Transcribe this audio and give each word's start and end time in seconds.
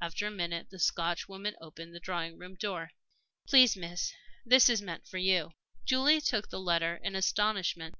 After 0.00 0.28
a 0.28 0.30
minute 0.30 0.70
the 0.70 0.78
Scotchwoman 0.78 1.54
opened 1.60 1.92
the 1.92 1.98
drawing 1.98 2.38
room 2.38 2.54
door. 2.54 2.92
"Please, 3.48 3.76
miss, 3.76 4.12
is 4.46 4.66
this 4.68 4.80
meant 4.80 5.08
for 5.08 5.18
you?" 5.18 5.54
Julie 5.84 6.20
took 6.20 6.48
the 6.50 6.60
letter 6.60 7.00
in 7.02 7.16
astonishment. 7.16 7.96